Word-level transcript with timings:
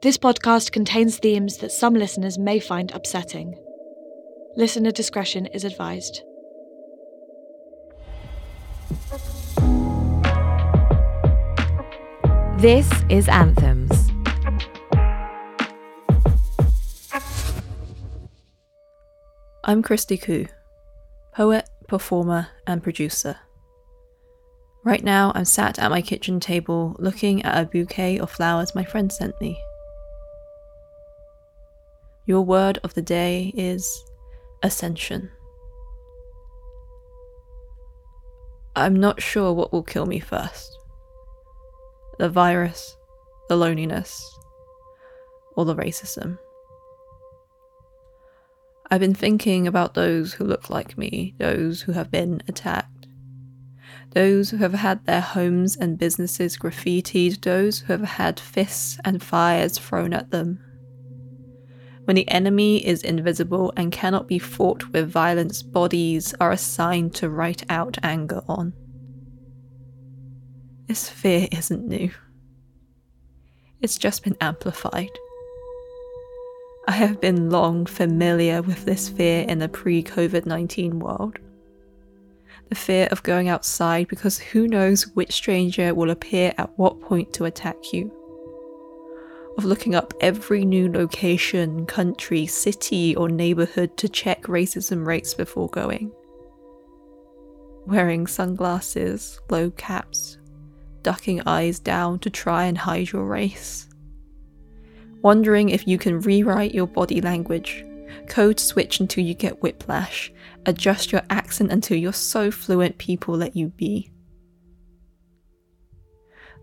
This 0.00 0.16
podcast 0.16 0.70
contains 0.70 1.18
themes 1.18 1.56
that 1.56 1.72
some 1.72 1.92
listeners 1.92 2.38
may 2.38 2.60
find 2.60 2.92
upsetting. 2.92 3.58
Listener 4.54 4.92
discretion 4.92 5.46
is 5.46 5.64
advised. 5.64 6.22
This 12.58 12.88
is 13.08 13.28
Anthems. 13.28 14.08
I'm 19.64 19.82
Christy 19.82 20.16
Ku, 20.16 20.46
poet, 21.34 21.68
performer, 21.88 22.46
and 22.68 22.84
producer. 22.84 23.36
Right 24.84 25.02
now, 25.02 25.32
I'm 25.34 25.44
sat 25.44 25.80
at 25.80 25.90
my 25.90 26.02
kitchen 26.02 26.38
table 26.38 26.94
looking 27.00 27.42
at 27.42 27.60
a 27.60 27.66
bouquet 27.66 28.20
of 28.20 28.30
flowers 28.30 28.76
my 28.76 28.84
friend 28.84 29.12
sent 29.12 29.34
me. 29.40 29.60
Your 32.28 32.42
word 32.42 32.78
of 32.84 32.92
the 32.92 33.00
day 33.00 33.54
is 33.56 34.04
ascension. 34.62 35.30
I'm 38.76 39.00
not 39.00 39.22
sure 39.22 39.54
what 39.54 39.72
will 39.72 39.82
kill 39.82 40.04
me 40.04 40.20
first 40.20 40.78
the 42.18 42.28
virus, 42.28 42.98
the 43.48 43.56
loneliness, 43.56 44.22
or 45.56 45.64
the 45.64 45.74
racism. 45.74 46.38
I've 48.90 49.00
been 49.00 49.14
thinking 49.14 49.66
about 49.66 49.94
those 49.94 50.34
who 50.34 50.44
look 50.44 50.68
like 50.68 50.98
me, 50.98 51.34
those 51.38 51.80
who 51.80 51.92
have 51.92 52.10
been 52.10 52.42
attacked, 52.46 53.06
those 54.10 54.50
who 54.50 54.58
have 54.58 54.74
had 54.74 55.06
their 55.06 55.22
homes 55.22 55.78
and 55.78 55.96
businesses 55.96 56.58
graffitied, 56.58 57.40
those 57.40 57.78
who 57.78 57.94
have 57.94 58.02
had 58.02 58.38
fists 58.38 58.98
and 59.02 59.22
fires 59.22 59.78
thrown 59.78 60.12
at 60.12 60.30
them. 60.30 60.62
When 62.08 62.14
the 62.14 62.30
enemy 62.30 62.78
is 62.86 63.02
invisible 63.02 63.70
and 63.76 63.92
cannot 63.92 64.26
be 64.28 64.38
fought 64.38 64.94
with 64.94 65.10
violence, 65.10 65.62
bodies 65.62 66.34
are 66.40 66.52
assigned 66.52 67.14
to 67.16 67.28
write 67.28 67.64
out 67.68 67.98
anger 68.02 68.40
on. 68.48 68.72
This 70.86 71.10
fear 71.10 71.48
isn't 71.52 71.86
new. 71.86 72.10
It's 73.82 73.98
just 73.98 74.24
been 74.24 74.38
amplified. 74.40 75.10
I 76.86 76.92
have 76.92 77.20
been 77.20 77.50
long 77.50 77.84
familiar 77.84 78.62
with 78.62 78.86
this 78.86 79.10
fear 79.10 79.42
in 79.42 79.58
the 79.58 79.68
pre 79.68 80.02
COVID 80.02 80.46
19 80.46 81.00
world. 81.00 81.38
The 82.70 82.74
fear 82.74 83.08
of 83.10 83.22
going 83.22 83.50
outside 83.50 84.08
because 84.08 84.38
who 84.38 84.66
knows 84.66 85.08
which 85.08 85.32
stranger 85.32 85.94
will 85.94 86.08
appear 86.08 86.54
at 86.56 86.70
what 86.78 87.02
point 87.02 87.34
to 87.34 87.44
attack 87.44 87.92
you. 87.92 88.17
Of 89.58 89.64
looking 89.64 89.94
up 89.94 90.14
every 90.20 90.64
new 90.64 90.90
location, 90.90 91.84
country, 91.84 92.46
city, 92.46 93.14
or 93.14 93.28
neighborhood 93.28 93.96
to 93.98 94.08
check 94.08 94.44
racism 94.44 95.06
rates 95.06 95.34
before 95.34 95.68
going. 95.68 96.10
Wearing 97.84 98.26
sunglasses, 98.26 99.40
low 99.50 99.70
caps, 99.72 100.38
ducking 101.02 101.42
eyes 101.44 101.78
down 101.78 102.20
to 102.20 102.30
try 102.30 102.64
and 102.64 102.78
hide 102.78 103.12
your 103.12 103.26
race 103.26 103.88
wondering 105.22 105.68
if 105.68 105.86
you 105.86 105.98
can 105.98 106.20
rewrite 106.20 106.74
your 106.74 106.86
body 106.86 107.20
language, 107.20 107.84
code 108.28 108.60
switch 108.60 109.00
until 109.00 109.24
you 109.24 109.34
get 109.34 109.62
whiplash, 109.62 110.32
adjust 110.66 111.12
your 111.12 111.22
accent 111.30 111.72
until 111.72 111.96
you're 111.96 112.12
so 112.12 112.50
fluent 112.50 112.98
people 112.98 113.36
let 113.36 113.56
you 113.56 113.68
be. 113.68 114.10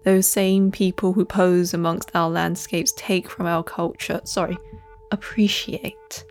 Those 0.03 0.27
same 0.27 0.71
people 0.71 1.13
who 1.13 1.25
pose 1.25 1.73
amongst 1.73 2.11
our 2.13 2.29
landscapes 2.29 2.93
take 2.95 3.29
from 3.29 3.47
our 3.47 3.63
culture, 3.63 4.21
sorry, 4.23 4.57
appreciate. 5.11 6.25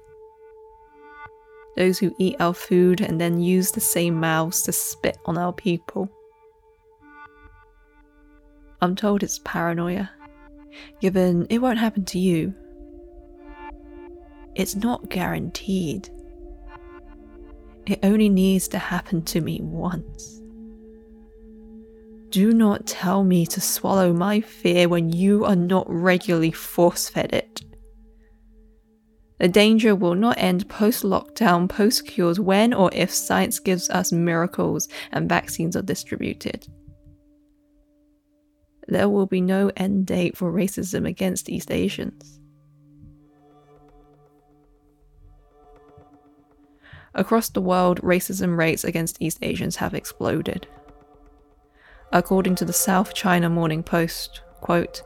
Those 1.77 1.99
who 1.99 2.15
eat 2.19 2.37
our 2.39 2.55
food 2.55 3.01
and 3.01 3.21
then 3.21 3.41
use 3.41 3.73
the 3.73 3.81
same 3.81 4.21
mouths 4.21 4.63
to 4.63 4.73
spit 4.73 5.19
on 5.27 5.37
our 5.37 5.53
people. 5.53 6.09
I'm 8.81 8.95
told 8.95 9.23
it's 9.23 9.41
paranoia 9.45 10.11
given 11.01 11.47
it 11.51 11.59
won't 11.59 11.79
happen 11.79 12.05
to 12.05 12.19
you. 12.19 12.55
It's 14.55 14.77
not 14.77 15.09
guaranteed. 15.09 16.09
It 17.87 18.01
only 18.03 18.29
needs 18.29 18.69
to 18.69 18.79
happen 18.79 19.23
to 19.23 19.41
me 19.41 19.61
once. 19.63 20.41
Do 22.35 22.53
not 22.53 22.87
tell 22.87 23.23
me 23.23 23.47
to 23.47 23.61
swallow 23.61 24.13
my 24.13 24.41
fear 24.41 24.89
when 24.89 25.13
you 25.13 25.45
are 25.45 25.55
not 25.55 25.87
regularly 25.89 26.51
force 26.51 27.09
fed 27.09 27.33
it. 27.33 27.61
The 29.39 29.47
danger 29.47 29.95
will 29.95 30.17
not 30.17 30.39
end 30.39 30.69
post 30.69 31.05
lockdown, 31.05 31.69
post 31.69 32.09
cures, 32.09 32.41
when 32.41 32.75
or 32.75 32.91
if 32.93 33.13
science 33.13 33.61
gives 33.61 33.89
us 33.91 34.11
miracles 34.11 34.89
and 35.13 35.29
vaccines 35.29 35.77
are 35.77 35.83
distributed 35.83 36.67
there 38.89 39.09
will 39.09 39.27
be 39.27 39.41
no 39.41 39.71
end 39.77 40.07
date 40.07 40.37
for 40.37 40.53
racism 40.53 41.09
against 41.09 41.49
East 41.49 41.71
Asians. 41.71 42.41
Across 47.15 47.51
the 47.51 47.61
world, 47.61 48.01
racism 48.03 48.57
rates 48.57 48.85
against 48.85 49.19
East 49.21 49.39
Asians 49.43 49.77
have 49.77 49.95
exploded. 49.95 50.67
According 52.13 52.55
to 52.57 52.65
the 52.65 52.73
South 52.73 53.15
China 53.15 53.51
Morning 53.51 53.83
Post, 53.83 54.43
quote, 54.61 55.03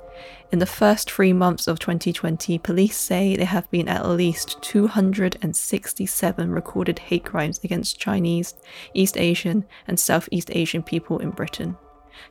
in 0.51 0.59
the 0.59 0.67
first 0.67 1.11
three 1.11 1.33
months 1.33 1.69
of 1.69 1.79
2020, 1.79 2.59
police 2.59 2.97
say 2.97 3.37
there 3.37 3.47
have 3.47 3.71
been 3.71 3.89
at 3.89 4.09
least 4.09 4.61
267 4.63 6.51
recorded 6.51 6.99
hate 6.99 7.25
crimes 7.25 7.61
against 7.63 8.01
Chinese, 8.01 8.55
East 8.95 9.17
Asian, 9.17 9.65
and 9.87 10.01
Southeast 10.01 10.51
Asian 10.53 10.83
people 10.83 11.19
in 11.19 11.31
Britain 11.31 11.77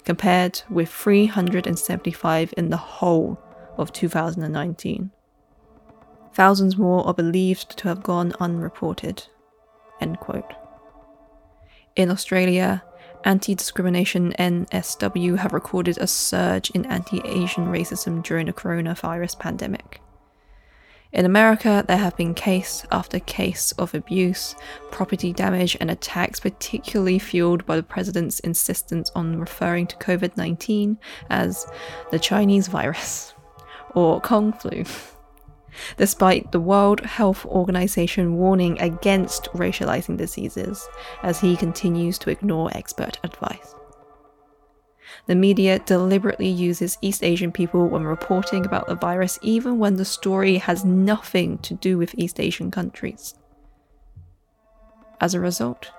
compared 0.03 0.61
with 0.69 0.89
375 0.89 2.53
in 2.57 2.69
the 2.69 2.77
whole 2.77 3.39
of 3.77 3.91
2019. 3.93 5.11
Thousands 6.33 6.77
more 6.77 7.05
are 7.07 7.13
believed 7.13 7.77
to 7.77 7.87
have 7.87 8.03
gone 8.03 8.33
unreported. 8.39 9.27
End 9.99 10.19
quote. 10.19 10.53
In 11.95 12.11
Australia, 12.11 12.83
Anti 13.27 13.55
Discrimination 13.55 14.31
NSW 14.39 15.39
have 15.39 15.51
recorded 15.51 15.97
a 15.97 16.07
surge 16.07 16.69
in 16.69 16.85
anti 16.85 17.19
Asian 17.25 17.65
racism 17.65 18.23
during 18.23 18.45
the 18.45 18.53
coronavirus 18.53 19.37
pandemic. 19.37 19.99
In 21.11 21.25
America, 21.25 21.83
there 21.85 21.97
have 21.97 22.15
been 22.15 22.33
case 22.33 22.85
after 22.89 23.19
case 23.19 23.73
of 23.73 23.93
abuse, 23.93 24.55
property 24.91 25.33
damage, 25.33 25.75
and 25.81 25.91
attacks, 25.91 26.39
particularly 26.39 27.19
fueled 27.19 27.65
by 27.65 27.75
the 27.75 27.83
president's 27.83 28.39
insistence 28.39 29.11
on 29.13 29.41
referring 29.41 29.87
to 29.87 29.97
COVID 29.97 30.37
19 30.37 30.97
as 31.29 31.67
the 32.11 32.19
Chinese 32.19 32.69
virus 32.69 33.33
or 33.93 34.21
Kung 34.21 34.53
flu. 34.53 34.85
Despite 35.97 36.51
the 36.51 36.59
World 36.59 37.01
Health 37.01 37.45
Organization 37.45 38.37
warning 38.37 38.79
against 38.79 39.45
racializing 39.53 40.17
diseases, 40.17 40.87
as 41.23 41.39
he 41.39 41.55
continues 41.55 42.17
to 42.19 42.29
ignore 42.29 42.69
expert 42.75 43.19
advice. 43.23 43.75
The 45.27 45.35
media 45.35 45.79
deliberately 45.79 46.47
uses 46.47 46.97
East 47.01 47.23
Asian 47.23 47.51
people 47.51 47.87
when 47.87 48.03
reporting 48.03 48.65
about 48.65 48.87
the 48.87 48.95
virus, 48.95 49.39
even 49.41 49.79
when 49.79 49.95
the 49.95 50.05
story 50.05 50.57
has 50.57 50.85
nothing 50.85 51.57
to 51.59 51.73
do 51.73 51.97
with 51.97 52.17
East 52.17 52.39
Asian 52.39 52.71
countries. 52.71 53.35
As 55.19 55.33
a 55.33 55.39
result, 55.39 55.91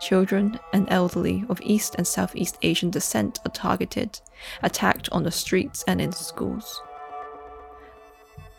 children 0.00 0.58
and 0.72 0.90
elderly 0.90 1.44
of 1.48 1.60
East 1.62 1.94
and 1.96 2.06
Southeast 2.06 2.58
Asian 2.62 2.90
descent 2.90 3.38
are 3.44 3.52
targeted, 3.52 4.20
attacked 4.62 5.08
on 5.12 5.22
the 5.22 5.30
streets 5.30 5.84
and 5.86 6.00
in 6.00 6.12
schools. 6.12 6.82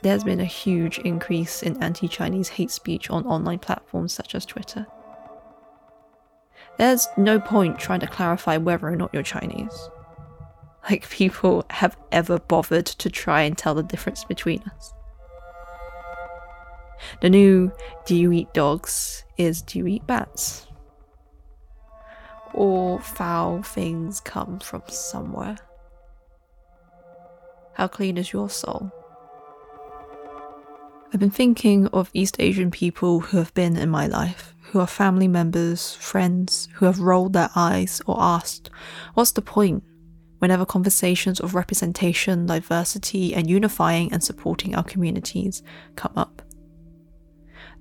There's 0.01 0.23
been 0.23 0.39
a 0.39 0.45
huge 0.45 0.97
increase 0.99 1.61
in 1.61 1.81
anti 1.81 2.07
Chinese 2.07 2.49
hate 2.49 2.71
speech 2.71 3.09
on 3.09 3.25
online 3.25 3.59
platforms 3.59 4.13
such 4.13 4.33
as 4.33 4.45
Twitter. 4.45 4.87
There's 6.77 7.07
no 7.17 7.39
point 7.39 7.77
trying 7.77 7.99
to 7.99 8.07
clarify 8.07 8.57
whether 8.57 8.87
or 8.87 8.95
not 8.95 9.11
you're 9.13 9.21
Chinese. 9.21 9.89
Like 10.89 11.07
people 11.11 11.65
have 11.69 11.97
ever 12.11 12.39
bothered 12.39 12.87
to 12.87 13.09
try 13.09 13.41
and 13.41 13.55
tell 13.55 13.75
the 13.75 13.83
difference 13.83 14.23
between 14.23 14.63
us. 14.75 14.93
The 17.21 17.29
new 17.29 17.71
do 18.05 18.15
you 18.15 18.31
eat 18.31 18.53
dogs 18.53 19.23
is 19.37 19.61
do 19.61 19.79
you 19.79 19.87
eat 19.87 20.07
bats? 20.07 20.67
All 22.53 22.97
foul 22.97 23.61
things 23.61 24.19
come 24.19 24.59
from 24.59 24.83
somewhere. 24.87 25.57
How 27.75 27.87
clean 27.87 28.17
is 28.17 28.33
your 28.33 28.49
soul? 28.49 28.91
I've 31.13 31.19
been 31.19 31.29
thinking 31.29 31.87
of 31.87 32.09
East 32.13 32.37
Asian 32.39 32.71
people 32.71 33.19
who 33.19 33.37
have 33.37 33.53
been 33.53 33.75
in 33.75 33.89
my 33.89 34.07
life, 34.07 34.55
who 34.61 34.79
are 34.79 34.87
family 34.87 35.27
members, 35.27 35.93
friends, 35.95 36.69
who 36.75 36.85
have 36.85 37.01
rolled 37.01 37.33
their 37.33 37.49
eyes 37.53 38.01
or 38.05 38.15
asked, 38.17 38.69
What's 39.13 39.31
the 39.31 39.41
point? 39.41 39.83
whenever 40.39 40.65
conversations 40.65 41.39
of 41.39 41.53
representation, 41.53 42.47
diversity, 42.47 43.35
and 43.35 43.47
unifying 43.47 44.11
and 44.11 44.23
supporting 44.23 44.73
our 44.73 44.83
communities 44.83 45.61
come 45.95 46.13
up. 46.15 46.41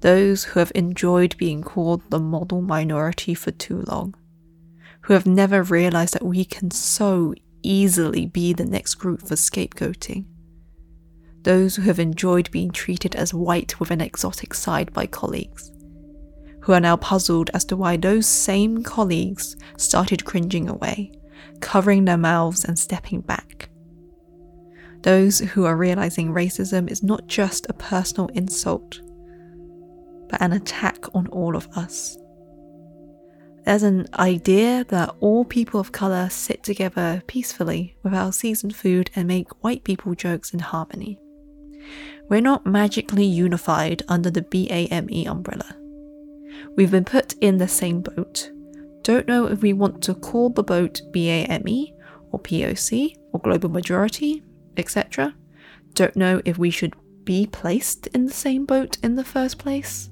Those 0.01 0.45
who 0.45 0.59
have 0.59 0.71
enjoyed 0.75 1.39
being 1.39 1.63
called 1.63 2.03
the 2.11 2.21
model 2.21 2.61
minority 2.61 3.33
for 3.33 3.51
too 3.51 3.83
long, 3.87 4.15
who 5.03 5.15
have 5.15 5.25
never 5.25 5.63
realized 5.63 6.13
that 6.13 6.27
we 6.27 6.45
can 6.45 6.71
so 6.71 7.33
easily 7.63 8.27
be 8.27 8.53
the 8.53 8.67
next 8.67 8.97
group 8.97 9.27
for 9.27 9.37
scapegoating. 9.37 10.27
Those 11.43 11.77
who 11.77 11.83
have 11.83 11.99
enjoyed 11.99 12.51
being 12.51 12.71
treated 12.71 13.15
as 13.15 13.33
white 13.33 13.81
with 13.81 13.91
an 13.91 14.01
exotic 14.01 14.53
side 14.53 14.93
by 14.93 15.07
colleagues, 15.07 15.73
who 16.61 16.73
are 16.73 16.81
now 16.81 16.97
puzzled 16.97 17.51
as 17.55 17.65
to 17.67 17.77
why 17.77 17.97
those 17.97 18.27
same 18.27 18.83
colleagues 18.83 19.57
started 19.79 20.25
cringing 20.27 20.69
away, 20.69 21.13
covering 21.61 22.05
their 22.05 22.19
mouths 22.19 22.65
and 22.65 22.79
stepping 22.79 23.23
back. 23.23 23.71
Those 25.03 25.39
who 25.39 25.65
are 25.65 25.77
realizing 25.77 26.35
racism 26.35 26.91
is 26.91 27.03
not 27.03 27.27
just 27.27 27.67
a 27.71 27.75
personal 27.75 28.29
insult, 28.35 29.01
but 30.29 30.43
an 30.43 30.53
attack 30.53 31.07
on 31.15 31.27
all 31.29 31.57
of 31.57 31.67
us. 31.69 32.19
There's 33.65 33.83
an 33.83 34.07
idea 34.19 34.85
that 34.89 35.15
all 35.21 35.45
people 35.45 35.81
of 35.81 35.93
colour 35.93 36.29
sit 36.29 36.63
together 36.63 37.23
peacefully 37.27 37.97
with 38.03 38.13
our 38.15 38.33
seasoned 38.33 38.77
food 38.77 39.11
and 39.17 39.27
make 39.27 39.63
white 39.65 39.85
people 39.85 40.15
jokes 40.15 40.53
in 40.53 40.61
harmony. 40.61 41.19
We're 42.31 42.41
not 42.41 42.65
magically 42.65 43.25
unified 43.25 44.05
under 44.07 44.31
the 44.31 44.43
BAME 44.43 45.27
umbrella. 45.27 45.77
We've 46.77 46.93
been 46.93 47.05
put 47.05 47.33
in 47.41 47.59
the 47.59 47.67
same 47.67 48.03
boat. 48.03 48.53
Don't 49.03 49.27
know 49.27 49.47
if 49.47 49.63
we 49.63 49.73
want 49.73 50.01
to 50.05 50.15
call 50.15 50.51
the 50.51 50.63
boat 50.63 51.03
BAME 51.11 51.93
or 52.31 52.39
POC 52.39 53.17
or 53.33 53.41
Global 53.41 53.69
Majority, 53.69 54.45
etc. 54.77 55.35
Don't 55.95 56.15
know 56.15 56.41
if 56.45 56.57
we 56.57 56.71
should 56.71 56.95
be 57.25 57.49
placed 57.49 58.07
in 58.09 58.27
the 58.27 58.33
same 58.33 58.65
boat 58.65 58.99
in 59.03 59.17
the 59.17 59.25
first 59.25 59.59
place. 59.59 60.11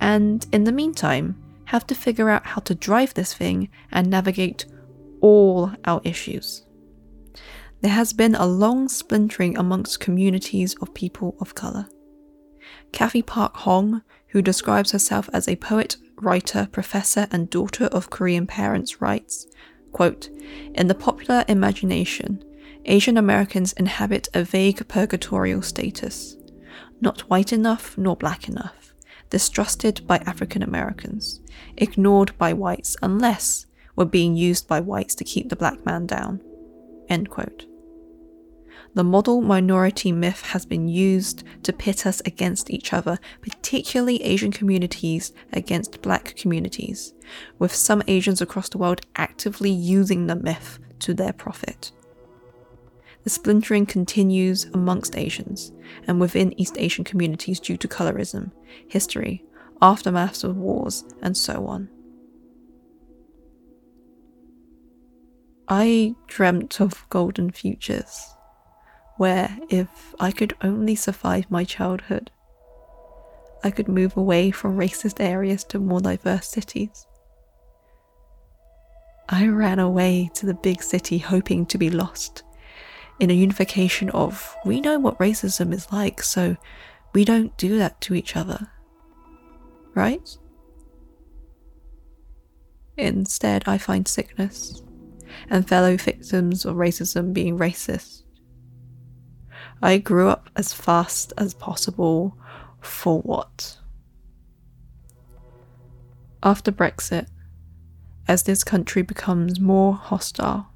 And 0.00 0.46
in 0.52 0.64
the 0.64 0.72
meantime, 0.72 1.36
have 1.66 1.86
to 1.88 1.94
figure 1.94 2.30
out 2.30 2.46
how 2.46 2.62
to 2.62 2.74
drive 2.74 3.12
this 3.12 3.34
thing 3.34 3.68
and 3.92 4.08
navigate 4.08 4.64
all 5.20 5.72
our 5.84 6.00
issues. 6.04 6.64
There 7.80 7.92
has 7.92 8.12
been 8.12 8.34
a 8.34 8.46
long 8.46 8.88
splintering 8.88 9.56
amongst 9.56 10.00
communities 10.00 10.74
of 10.82 10.94
people 10.94 11.36
of 11.40 11.54
colour. 11.54 11.88
Cathy 12.92 13.22
Park 13.22 13.56
Hong, 13.58 14.02
who 14.28 14.42
describes 14.42 14.92
herself 14.92 15.30
as 15.32 15.48
a 15.48 15.56
poet, 15.56 15.96
writer, 16.16 16.68
professor, 16.70 17.26
and 17.30 17.48
daughter 17.48 17.86
of 17.86 18.10
Korean 18.10 18.46
parents, 18.46 19.00
writes 19.00 19.46
quote, 19.92 20.28
In 20.74 20.88
the 20.88 20.94
popular 20.94 21.44
imagination, 21.48 22.44
Asian 22.84 23.16
Americans 23.16 23.72
inhabit 23.72 24.28
a 24.34 24.44
vague 24.44 24.86
purgatorial 24.86 25.62
status, 25.62 26.36
not 27.00 27.22
white 27.22 27.52
enough 27.52 27.96
nor 27.96 28.14
black 28.16 28.48
enough 28.48 28.90
distrusted 29.30 30.06
by 30.06 30.16
African 30.26 30.62
Americans, 30.62 31.40
ignored 31.76 32.36
by 32.36 32.52
whites 32.52 32.96
unless 33.00 33.66
were 33.96 34.04
being 34.04 34.36
used 34.36 34.68
by 34.68 34.80
whites 34.80 35.14
to 35.14 35.24
keep 35.24 35.48
the 35.48 35.56
black 35.56 35.86
man 35.86 36.04
down. 36.04 36.40
End 37.08 37.30
quote. 37.30 37.66
The 38.94 39.04
model 39.04 39.40
minority 39.40 40.10
myth 40.10 40.42
has 40.46 40.66
been 40.66 40.88
used 40.88 41.44
to 41.62 41.72
pit 41.72 42.06
us 42.06 42.20
against 42.26 42.70
each 42.70 42.92
other, 42.92 43.18
particularly 43.40 44.22
Asian 44.24 44.50
communities 44.50 45.32
against 45.52 46.02
black 46.02 46.34
communities, 46.36 47.14
with 47.58 47.72
some 47.72 48.02
Asians 48.08 48.40
across 48.40 48.68
the 48.68 48.78
world 48.78 49.02
actively 49.14 49.70
using 49.70 50.26
the 50.26 50.34
myth 50.34 50.80
to 51.00 51.14
their 51.14 51.32
profit. 51.32 51.92
The 53.22 53.30
splintering 53.30 53.86
continues 53.86 54.64
amongst 54.74 55.16
Asians 55.16 55.72
and 56.08 56.20
within 56.20 56.58
East 56.58 56.76
Asian 56.76 57.04
communities 57.04 57.60
due 57.60 57.76
to 57.76 57.86
colorism, 57.86 58.50
history, 58.88 59.44
aftermaths 59.80 60.42
of 60.42 60.56
wars, 60.56 61.04
and 61.22 61.36
so 61.36 61.66
on. 61.66 61.88
I 65.68 66.16
dreamt 66.26 66.80
of 66.80 67.06
golden 67.10 67.52
futures, 67.52 68.34
where 69.20 69.54
if 69.68 70.14
I 70.18 70.30
could 70.30 70.54
only 70.62 70.94
survive 70.94 71.50
my 71.50 71.62
childhood, 71.62 72.30
I 73.62 73.70
could 73.70 73.86
move 73.86 74.16
away 74.16 74.50
from 74.50 74.78
racist 74.78 75.20
areas 75.20 75.62
to 75.64 75.78
more 75.78 76.00
diverse 76.00 76.48
cities. 76.48 77.06
I 79.28 79.46
ran 79.48 79.78
away 79.78 80.30
to 80.36 80.46
the 80.46 80.54
big 80.54 80.82
city 80.82 81.18
hoping 81.18 81.66
to 81.66 81.76
be 81.76 81.90
lost 81.90 82.44
in 83.18 83.28
a 83.28 83.34
unification 83.34 84.08
of 84.08 84.56
we 84.64 84.80
know 84.80 84.98
what 84.98 85.18
racism 85.18 85.74
is 85.74 85.92
like, 85.92 86.22
so 86.22 86.56
we 87.12 87.26
don't 87.26 87.54
do 87.58 87.76
that 87.76 88.00
to 88.00 88.14
each 88.14 88.36
other. 88.36 88.70
Right? 89.94 90.34
Instead, 92.96 93.64
I 93.66 93.76
find 93.76 94.08
sickness 94.08 94.82
and 95.50 95.68
fellow 95.68 95.98
victims 95.98 96.64
of 96.64 96.76
racism 96.76 97.34
being 97.34 97.58
racist. 97.58 98.22
I 99.82 99.98
grew 99.98 100.28
up 100.28 100.50
as 100.56 100.72
fast 100.72 101.32
as 101.38 101.54
possible 101.54 102.36
for 102.80 103.20
what? 103.22 103.78
After 106.42 106.70
Brexit, 106.70 107.26
as 108.28 108.44
this 108.44 108.62
country 108.62 109.02
becomes 109.02 109.58
more 109.58 109.94
hostile, 109.94 110.68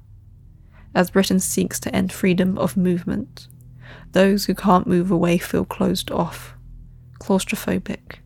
as 0.93 1.11
Britain 1.11 1.39
seeks 1.39 1.79
to 1.81 1.95
end 1.95 2.11
freedom 2.11 2.57
of 2.57 2.75
movement. 2.75 3.47
Those 4.11 4.45
who 4.45 4.55
can't 4.55 4.87
move 4.87 5.11
away 5.11 5.37
feel 5.37 5.65
closed 5.65 6.11
off, 6.11 6.55
claustrophobic. 7.19 8.17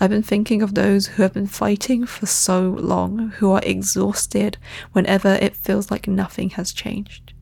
I've 0.00 0.10
been 0.10 0.22
thinking 0.22 0.62
of 0.62 0.74
those 0.74 1.06
who 1.08 1.22
have 1.22 1.34
been 1.34 1.46
fighting 1.46 2.06
for 2.06 2.26
so 2.26 2.70
long, 2.70 3.30
who 3.36 3.50
are 3.50 3.60
exhausted 3.64 4.56
whenever 4.92 5.34
it 5.34 5.56
feels 5.56 5.90
like 5.90 6.08
nothing 6.08 6.50
has 6.50 6.72
changed. 6.72 7.33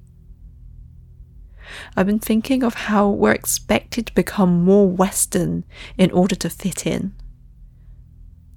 I've 1.97 2.07
been 2.07 2.19
thinking 2.19 2.63
of 2.63 2.75
how 2.75 3.09
we're 3.09 3.33
expected 3.33 4.07
to 4.07 4.15
become 4.15 4.65
more 4.65 4.89
Western 4.89 5.65
in 5.97 6.11
order 6.11 6.35
to 6.37 6.51
fit 6.51 6.87
in 6.87 7.15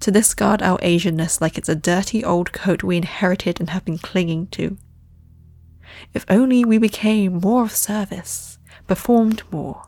to 0.06 0.12
discard 0.12 0.62
our 0.62 0.78
Asianness 0.84 1.42
like 1.42 1.58
it's 1.58 1.68
a 1.68 1.76
dirty 1.76 2.24
old 2.24 2.54
coat 2.54 2.84
we 2.84 2.96
inherited 2.96 3.60
and 3.60 3.72
have 3.72 3.84
been 3.86 3.98
clinging 3.98 4.46
to. 4.50 4.78
If 6.14 6.26
only 6.30 6.64
we 6.64 6.78
became 6.78 7.40
more 7.40 7.64
of 7.64 7.72
service, 7.72 8.60
performed 8.86 9.42
more, 9.52 9.88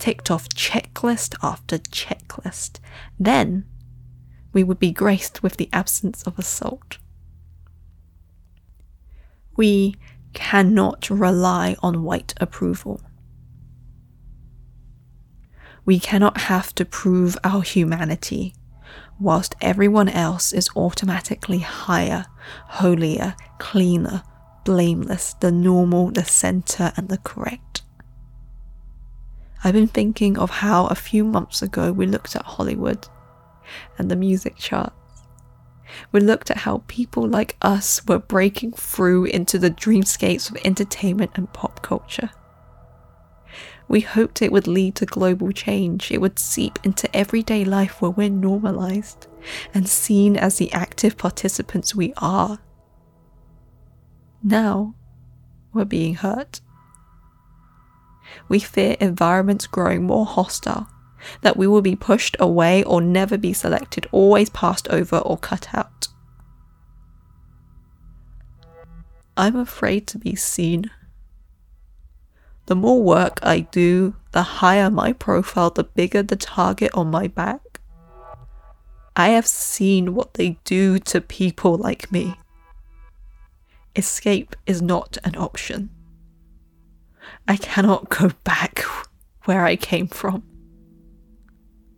ticked 0.00 0.32
off 0.32 0.48
checklist 0.48 1.36
after 1.44 1.78
checklist, 1.78 2.80
then 3.20 3.64
we 4.52 4.64
would 4.64 4.80
be 4.80 4.90
graced 4.90 5.44
with 5.44 5.58
the 5.58 5.68
absence 5.72 6.24
of 6.24 6.38
assault. 6.40 6.98
We 9.56 9.94
cannot 10.32 11.10
rely 11.10 11.76
on 11.82 12.02
white 12.02 12.34
approval. 12.40 13.00
We 15.84 15.98
cannot 15.98 16.42
have 16.42 16.74
to 16.76 16.84
prove 16.84 17.36
our 17.42 17.62
humanity 17.62 18.54
whilst 19.18 19.54
everyone 19.60 20.08
else 20.08 20.52
is 20.52 20.70
automatically 20.76 21.58
higher, 21.58 22.26
holier, 22.66 23.34
cleaner, 23.58 24.22
blameless, 24.64 25.34
the 25.40 25.52
normal, 25.52 26.10
the 26.10 26.24
center, 26.24 26.92
and 26.96 27.08
the 27.08 27.18
correct. 27.18 27.82
I've 29.64 29.74
been 29.74 29.88
thinking 29.88 30.38
of 30.38 30.50
how 30.50 30.86
a 30.86 30.94
few 30.94 31.24
months 31.24 31.62
ago 31.62 31.92
we 31.92 32.06
looked 32.06 32.34
at 32.34 32.44
Hollywood 32.44 33.06
and 33.98 34.10
the 34.10 34.16
music 34.16 34.56
charts. 34.56 34.96
We 36.10 36.20
looked 36.20 36.50
at 36.50 36.58
how 36.58 36.82
people 36.86 37.26
like 37.26 37.56
us 37.62 38.04
were 38.06 38.18
breaking 38.18 38.72
through 38.72 39.24
into 39.26 39.58
the 39.58 39.70
dreamscapes 39.70 40.50
of 40.50 40.56
entertainment 40.64 41.32
and 41.34 41.52
pop 41.52 41.82
culture. 41.82 42.30
We 43.88 44.00
hoped 44.00 44.40
it 44.40 44.52
would 44.52 44.66
lead 44.66 44.94
to 44.96 45.06
global 45.06 45.52
change, 45.52 46.10
it 46.10 46.20
would 46.20 46.38
seep 46.38 46.78
into 46.82 47.14
everyday 47.14 47.64
life 47.64 48.00
where 48.00 48.10
we're 48.10 48.30
normalized 48.30 49.26
and 49.74 49.88
seen 49.88 50.36
as 50.36 50.56
the 50.56 50.72
active 50.72 51.18
participants 51.18 51.94
we 51.94 52.14
are. 52.16 52.58
Now, 54.42 54.94
we're 55.72 55.84
being 55.84 56.14
hurt. 56.14 56.60
We 58.48 58.60
fear 58.60 58.96
environments 58.98 59.66
growing 59.66 60.04
more 60.04 60.26
hostile, 60.26 60.88
that 61.42 61.56
we 61.56 61.66
will 61.66 61.82
be 61.82 61.96
pushed 61.96 62.36
away 62.38 62.82
or 62.84 63.00
never 63.00 63.38
be 63.38 63.52
selected, 63.52 64.06
always 64.12 64.50
passed 64.50 64.88
over 64.88 65.18
or 65.18 65.38
cut 65.38 65.74
out. 65.74 66.08
I'm 69.36 69.56
afraid 69.56 70.06
to 70.08 70.18
be 70.18 70.34
seen. 70.34 70.90
The 72.66 72.76
more 72.76 73.02
work 73.02 73.38
I 73.42 73.60
do, 73.60 74.14
the 74.32 74.42
higher 74.42 74.90
my 74.90 75.12
profile, 75.12 75.70
the 75.70 75.84
bigger 75.84 76.22
the 76.22 76.36
target 76.36 76.92
on 76.94 77.10
my 77.10 77.28
back. 77.28 77.80
I 79.16 79.28
have 79.30 79.46
seen 79.46 80.14
what 80.14 80.34
they 80.34 80.58
do 80.64 80.98
to 80.98 81.20
people 81.20 81.76
like 81.76 82.10
me. 82.10 82.36
Escape 83.94 84.56
is 84.66 84.80
not 84.80 85.18
an 85.24 85.36
option. 85.36 85.90
I 87.46 87.56
cannot 87.56 88.08
go 88.08 88.30
back 88.44 88.84
where 89.44 89.64
I 89.64 89.76
came 89.76 90.06
from. 90.06 90.44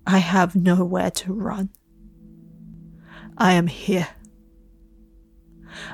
I 0.06 0.18
have 0.18 0.54
nowhere 0.54 1.10
to 1.10 1.32
run. 1.32 1.70
I 3.36 3.52
am 3.52 3.66
here. 3.66 4.08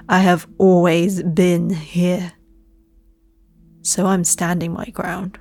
I 0.08 0.18
have 0.18 0.46
always 0.58 1.22
been 1.22 1.70
here. 1.70 2.32
So 3.82 4.06
I'm 4.06 4.24
standing 4.24 4.72
my 4.72 4.86
ground. 4.86 5.38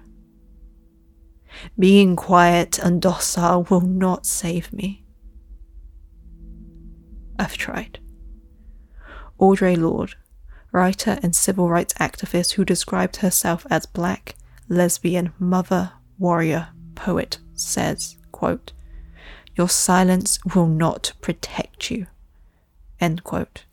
Being 1.78 2.16
quiet 2.16 2.80
and 2.80 3.02
docile 3.02 3.64
will 3.70 3.82
not 3.82 4.26
save 4.26 4.72
me. 4.72 5.04
I've 7.38 7.58
tried. 7.58 8.00
Audre 9.40 9.78
Lorde, 9.78 10.16
writer 10.72 11.18
and 11.24 11.36
civil 11.36 11.70
rights 11.70 11.94
activist 11.96 12.54
who 12.54 12.66
described 12.66 13.18
herself 13.18 13.66
as 13.70 13.86
black, 13.86 14.36
lesbian, 14.68 15.34
mother, 15.40 15.94
warrior, 16.18 16.70
poet, 16.96 17.40
says, 17.54 18.18
quote, 18.39 18.72
Your 19.58 19.67
silence 19.67 20.39
will 20.55 20.65
not 20.65 21.12
protect 21.19 21.91
you. 21.91 22.08
End 22.98 23.25
quote. 23.25 23.65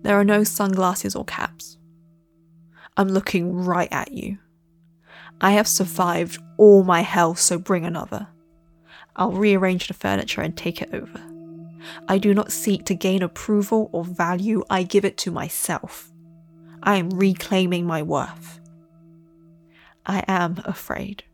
There 0.00 0.18
are 0.18 0.24
no 0.24 0.42
sunglasses 0.42 1.14
or 1.14 1.26
caps. 1.26 1.76
I'm 2.96 3.08
looking 3.08 3.54
right 3.54 3.92
at 3.92 4.12
you. 4.12 4.38
I 5.38 5.50
have 5.50 5.68
survived 5.68 6.38
all 6.56 6.82
my 6.82 7.02
hell, 7.02 7.34
so 7.34 7.58
bring 7.58 7.84
another. 7.84 8.28
I'll 9.14 9.32
rearrange 9.32 9.88
the 9.88 9.94
furniture 9.94 10.40
and 10.40 10.56
take 10.56 10.80
it 10.80 10.94
over. 10.94 11.20
I 12.08 12.16
do 12.16 12.32
not 12.32 12.52
seek 12.52 12.86
to 12.86 12.94
gain 12.94 13.22
approval 13.22 13.90
or 13.92 14.02
value, 14.02 14.64
I 14.70 14.82
give 14.82 15.04
it 15.04 15.18
to 15.18 15.30
myself. 15.30 16.10
I 16.82 16.96
am 16.96 17.10
reclaiming 17.10 17.86
my 17.86 18.00
worth. 18.02 18.60
I 20.06 20.24
am 20.26 20.62
afraid. 20.64 21.24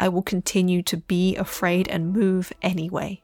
I 0.00 0.08
will 0.08 0.22
continue 0.22 0.82
to 0.82 0.96
be 0.96 1.36
afraid 1.36 1.88
and 1.88 2.12
move 2.12 2.52
anyway. 2.62 3.22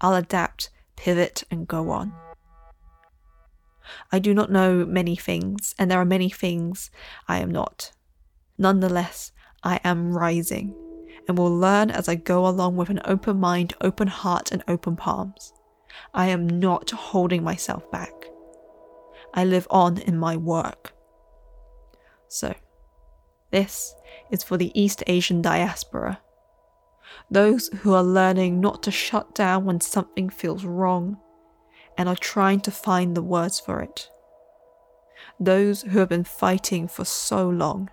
I'll 0.00 0.14
adapt, 0.14 0.70
pivot, 0.96 1.44
and 1.50 1.66
go 1.66 1.90
on. 1.90 2.12
I 4.12 4.18
do 4.18 4.34
not 4.34 4.50
know 4.50 4.84
many 4.84 5.16
things, 5.16 5.74
and 5.78 5.90
there 5.90 6.00
are 6.00 6.04
many 6.04 6.30
things 6.30 6.90
I 7.28 7.38
am 7.38 7.50
not. 7.50 7.92
Nonetheless, 8.58 9.32
I 9.62 9.80
am 9.84 10.12
rising 10.12 10.74
and 11.26 11.38
will 11.38 11.56
learn 11.56 11.90
as 11.90 12.08
I 12.08 12.14
go 12.14 12.46
along 12.46 12.76
with 12.76 12.90
an 12.90 13.00
open 13.04 13.40
mind, 13.40 13.74
open 13.80 14.08
heart, 14.08 14.52
and 14.52 14.62
open 14.68 14.96
palms. 14.96 15.52
I 16.12 16.26
am 16.26 16.46
not 16.46 16.90
holding 16.90 17.42
myself 17.42 17.90
back. 17.90 18.12
I 19.32 19.44
live 19.44 19.66
on 19.70 19.98
in 19.98 20.18
my 20.18 20.36
work. 20.36 20.92
So, 22.28 22.54
this 23.54 23.94
is 24.32 24.42
for 24.42 24.56
the 24.56 24.72
East 24.74 25.04
Asian 25.06 25.40
diaspora. 25.40 26.20
Those 27.30 27.68
who 27.68 27.94
are 27.94 28.02
learning 28.02 28.60
not 28.60 28.82
to 28.82 28.90
shut 28.90 29.32
down 29.32 29.64
when 29.64 29.80
something 29.80 30.28
feels 30.28 30.64
wrong 30.64 31.18
and 31.96 32.08
are 32.08 32.16
trying 32.16 32.60
to 32.62 32.72
find 32.72 33.16
the 33.16 33.22
words 33.22 33.60
for 33.60 33.80
it. 33.80 34.08
Those 35.38 35.82
who 35.82 36.00
have 36.00 36.08
been 36.08 36.24
fighting 36.24 36.88
for 36.88 37.04
so 37.04 37.48
long 37.48 37.90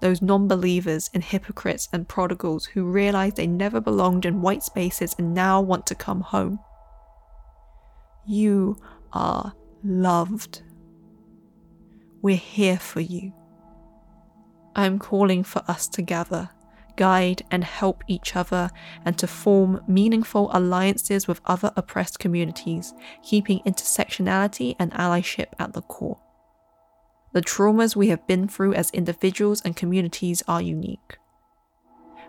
those 0.00 0.20
non 0.20 0.48
believers 0.48 1.10
and 1.14 1.22
hypocrites 1.22 1.88
and 1.92 2.08
prodigals 2.08 2.66
who 2.66 2.84
realize 2.84 3.34
they 3.34 3.46
never 3.46 3.80
belonged 3.80 4.26
in 4.26 4.42
white 4.42 4.62
spaces 4.62 5.14
and 5.16 5.32
now 5.32 5.60
want 5.60 5.86
to 5.86 5.94
come 5.94 6.20
home. 6.20 6.58
You 8.26 8.82
are 9.12 9.54
loved. 9.84 10.62
We're 12.20 12.36
here 12.36 12.78
for 12.78 13.00
you. 13.00 13.32
I'm 14.74 14.98
calling 14.98 15.44
for 15.44 15.62
us 15.68 15.86
to 15.88 16.02
gather, 16.02 16.50
guide, 16.96 17.42
and 17.50 17.64
help 17.64 18.02
each 18.06 18.36
other, 18.36 18.70
and 19.04 19.18
to 19.18 19.26
form 19.26 19.82
meaningful 19.86 20.50
alliances 20.52 21.28
with 21.28 21.40
other 21.44 21.72
oppressed 21.76 22.18
communities, 22.18 22.94
keeping 23.22 23.60
intersectionality 23.60 24.76
and 24.78 24.92
allyship 24.92 25.48
at 25.58 25.72
the 25.72 25.82
core. 25.82 26.20
The 27.32 27.42
traumas 27.42 27.96
we 27.96 28.08
have 28.08 28.26
been 28.26 28.46
through 28.46 28.74
as 28.74 28.90
individuals 28.90 29.62
and 29.62 29.74
communities 29.76 30.42
are 30.46 30.60
unique. 30.60 31.16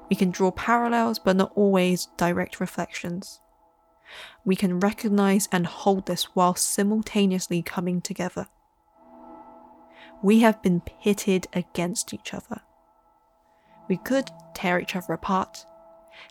We 0.09 0.15
can 0.15 0.31
draw 0.31 0.51
parallels, 0.51 1.19
but 1.19 1.35
not 1.35 1.51
always 1.55 2.07
direct 2.17 2.59
reflections. 2.59 3.39
We 4.45 4.55
can 4.55 4.79
recognize 4.79 5.47
and 5.51 5.65
hold 5.65 6.05
this 6.05 6.35
while 6.35 6.55
simultaneously 6.55 7.61
coming 7.61 8.01
together. 8.01 8.47
We 10.23 10.39
have 10.39 10.63
been 10.63 10.79
pitted 10.79 11.47
against 11.51 12.13
each 12.13 12.33
other. 12.33 12.61
We 13.89 13.97
could 13.97 14.31
tear 14.55 14.79
each 14.79 14.95
other 14.95 15.13
apart, 15.13 15.65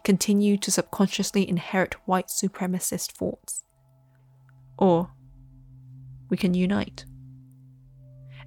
continue 0.02 0.56
to 0.56 0.70
subconsciously 0.70 1.46
inherit 1.46 1.94
white 2.06 2.28
supremacist 2.28 3.12
thoughts. 3.12 3.64
Or 4.78 5.10
we 6.30 6.38
can 6.38 6.54
unite. 6.54 7.04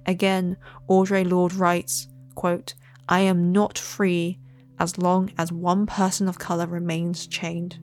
Again, 0.04 0.56
Audre 0.90 1.28
Lorde 1.30 1.54
writes, 1.54 2.08
quote, 2.34 2.74
I 3.08 3.20
am 3.20 3.52
not 3.52 3.78
free 3.78 4.40
as 4.80 4.98
long 4.98 5.32
as 5.38 5.52
one 5.52 5.86
person 5.86 6.28
of 6.28 6.40
colour 6.40 6.66
remains 6.66 7.26
chained, 7.28 7.78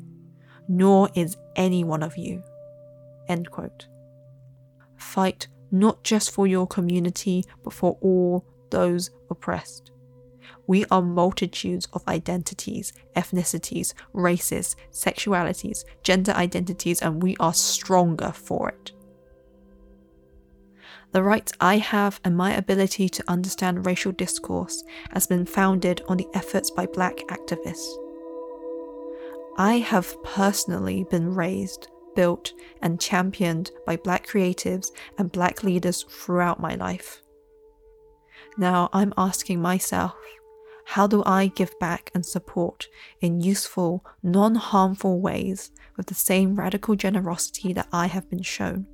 nor 0.67 1.10
is 1.15 1.38
any 1.55 1.86
one 1.86 2.03
of 2.03 2.17
you. 2.17 2.43
End 3.29 3.50
quote. 3.50 3.88
Fight 4.98 5.48
not 5.74 6.03
just 6.03 6.32
for 6.32 6.46
your 6.46 6.68
community, 6.68 7.44
but 7.63 7.74
for 7.74 7.98
all 8.00 8.46
those 8.70 9.10
oppressed. 9.30 9.92
We 10.68 10.86
are 10.86 11.01
multitudes 11.01 11.88
of 11.94 12.08
identities, 12.08 12.94
ethnicities, 13.15 13.94
races, 14.13 14.75
sexualities, 14.92 15.84
gender 16.03 16.32
identities, 16.34 17.01
and 17.01 17.22
we 17.22 17.36
are 17.39 17.53
stronger 17.53 18.32
for 18.32 18.70
it. 18.70 18.92
The 21.12 21.24
rights 21.24 21.53
I 21.60 21.77
have 21.77 22.20
and 22.24 22.38
my 22.38 22.53
ability 22.56 23.10
to 23.10 23.24
understand 23.27 23.86
racial 23.86 24.12
discourse 24.12 24.84
has 25.12 25.27
been 25.27 25.46
founded 25.46 26.01
on 26.08 26.18
the 26.18 26.27
efforts 26.34 26.72
by 26.72 26.86
black 26.86 27.18
activists. 27.30 27.98
I 29.58 29.75
have 29.75 30.22
personally 30.24 31.06
been 31.10 31.36
raised, 31.36 31.88
built, 32.15 32.53
and 32.82 33.00
championed 33.00 33.72
by 33.86 33.98
black 33.98 34.27
creatives 34.27 34.88
and 35.17 35.32
black 35.32 35.63
leaders 35.63 36.03
throughout 36.03 36.60
my 36.60 36.75
life. 36.75 37.22
Now 38.58 38.89
I'm 38.93 39.13
asking 39.17 39.62
myself, 39.62 40.15
how 40.86 41.08
do 41.08 41.24
I 41.25 41.48
give 41.48 41.77
back 41.79 42.12
and 42.13 42.25
support 42.25 42.88
in 43.22 43.41
useful, 43.41 44.05
non 44.22 44.55
harmful 44.55 45.22
ways 45.22 45.72
with 45.96 46.08
the 46.08 46.13
same 46.13 46.55
radical 46.55 46.96
generosity 46.96 47.74
that 47.74 47.88
I 47.91 48.08
have 48.08 48.29
been 48.29 48.43
shown? 48.43 48.86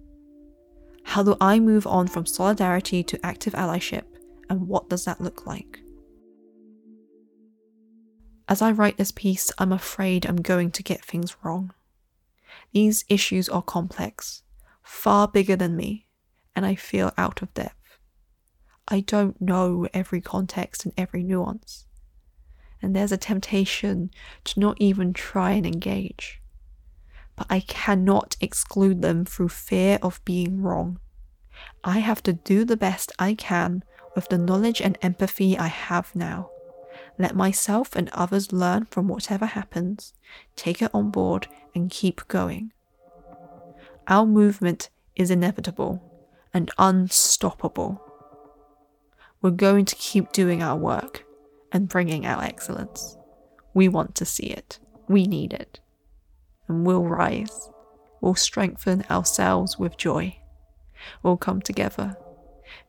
How 1.03 1.23
do 1.23 1.35
I 1.41 1.59
move 1.59 1.87
on 1.87 2.07
from 2.07 2.25
solidarity 2.25 3.03
to 3.03 3.25
active 3.25 3.53
allyship, 3.53 4.03
and 4.49 4.67
what 4.67 4.89
does 4.89 5.05
that 5.05 5.19
look 5.19 5.47
like? 5.47 5.79
As 8.47 8.61
I 8.61 8.71
write 8.71 8.97
this 8.97 9.11
piece, 9.11 9.51
I'm 9.57 9.71
afraid 9.71 10.25
I'm 10.25 10.41
going 10.41 10.71
to 10.71 10.83
get 10.83 11.03
things 11.03 11.35
wrong. 11.43 11.73
These 12.71 13.05
issues 13.09 13.49
are 13.49 13.61
complex, 13.61 14.43
far 14.83 15.27
bigger 15.27 15.55
than 15.55 15.75
me, 15.75 16.07
and 16.55 16.65
I 16.65 16.75
feel 16.75 17.11
out 17.17 17.41
of 17.41 17.53
depth. 17.53 17.99
I 18.87 19.01
don't 19.01 19.39
know 19.41 19.87
every 19.93 20.21
context 20.21 20.85
and 20.85 20.93
every 20.97 21.23
nuance. 21.23 21.85
And 22.81 22.95
there's 22.95 23.11
a 23.11 23.17
temptation 23.17 24.09
to 24.45 24.59
not 24.59 24.77
even 24.79 25.13
try 25.13 25.51
and 25.51 25.65
engage 25.65 26.39
but 27.39 27.47
I 27.49 27.61
cannot 27.61 28.35
exclude 28.41 29.01
them 29.01 29.23
through 29.23 29.47
fear 29.47 29.97
of 30.01 30.19
being 30.25 30.61
wrong. 30.61 30.99
I 31.85 31.99
have 31.99 32.21
to 32.23 32.33
do 32.33 32.65
the 32.65 32.75
best 32.75 33.13
I 33.17 33.33
can 33.33 33.81
with 34.13 34.27
the 34.27 34.37
knowledge 34.37 34.81
and 34.81 34.97
empathy 35.01 35.57
I 35.57 35.67
have 35.67 36.13
now. 36.13 36.49
Let 37.19 37.35
myself 37.35 37.95
and 37.95 38.09
others 38.09 38.51
learn 38.51 38.85
from 38.85 39.07
whatever 39.07 39.45
happens, 39.45 40.13
take 40.55 40.81
it 40.81 40.89
on 40.93 41.11
board, 41.11 41.47
and 41.75 41.91
keep 41.91 42.27
going. 42.27 42.71
Our 44.07 44.25
movement 44.25 44.89
is 45.15 45.29
inevitable 45.29 46.01
and 46.51 46.71
unstoppable. 46.79 48.01
We're 49.41 49.51
going 49.51 49.85
to 49.85 49.95
keep 49.95 50.31
doing 50.31 50.63
our 50.63 50.75
work 50.75 51.25
and 51.71 51.87
bringing 51.87 52.25
our 52.25 52.41
excellence. 52.41 53.17
We 53.75 53.87
want 53.87 54.15
to 54.15 54.25
see 54.25 54.47
it. 54.47 54.79
We 55.07 55.25
need 55.25 55.53
it 55.53 55.79
and 56.69 56.85
we'll 56.85 57.03
rise. 57.03 57.69
We'll 58.21 58.35
strengthen 58.35 59.03
ourselves 59.09 59.77
with 59.77 59.97
joy. 59.97 60.37
We'll 61.23 61.37
come 61.37 61.61
together. 61.61 62.15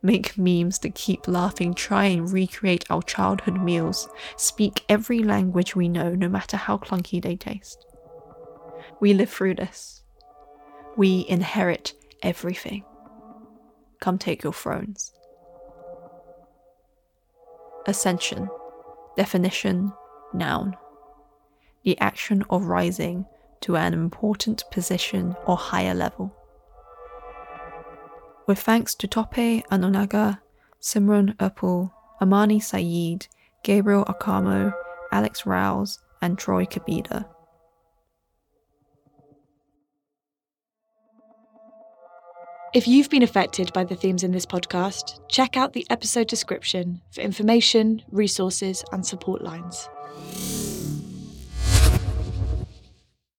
Make 0.02 0.38
memes 0.38 0.78
to 0.80 0.90
keep 0.90 1.28
laughing, 1.28 1.74
try 1.74 2.06
and 2.06 2.32
recreate 2.32 2.84
our 2.90 3.02
childhood 3.02 3.60
meals, 3.60 4.08
speak 4.36 4.84
every 4.88 5.20
language 5.20 5.76
we 5.76 5.88
know, 5.88 6.14
no 6.14 6.28
matter 6.28 6.56
how 6.56 6.78
clunky 6.78 7.22
they 7.22 7.36
taste. 7.36 7.86
We 9.00 9.14
live 9.14 9.30
through 9.30 9.54
this. 9.54 10.02
We 10.96 11.24
inherit 11.28 11.94
everything. 12.22 12.84
Come 14.00 14.18
take 14.18 14.42
your 14.42 14.52
thrones. 14.52 15.12
Ascension. 17.86 18.48
Definition 19.16 19.92
Noun. 20.32 20.76
The 21.82 21.98
action 22.00 22.44
of 22.50 22.64
rising 22.64 23.26
to 23.62 23.76
an 23.76 23.94
important 23.94 24.64
position 24.70 25.36
or 25.46 25.56
higher 25.56 25.94
level. 25.94 26.34
With 28.50 28.58
thanks 28.58 28.96
to 28.96 29.06
Tope 29.06 29.36
Anonaga, 29.70 30.40
Simran 30.82 31.36
Upal, 31.36 31.92
Amani 32.20 32.58
Saeed, 32.58 33.28
Gabriel 33.62 34.04
Akamo, 34.06 34.74
Alex 35.12 35.46
Rouse, 35.46 36.00
and 36.20 36.36
Troy 36.36 36.64
Cabida. 36.64 37.26
If 42.74 42.88
you've 42.88 43.08
been 43.08 43.22
affected 43.22 43.72
by 43.72 43.84
the 43.84 43.94
themes 43.94 44.24
in 44.24 44.32
this 44.32 44.46
podcast, 44.46 45.20
check 45.28 45.56
out 45.56 45.72
the 45.72 45.86
episode 45.88 46.26
description 46.26 47.02
for 47.12 47.20
information, 47.20 48.02
resources, 48.10 48.82
and 48.90 49.06
support 49.06 49.42
lines. 49.42 49.88